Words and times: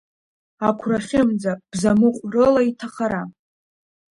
Ақәрахьымӡа 0.67 1.53
бзамыҟәрыла 1.71 2.61
иҭахара! 2.69 3.21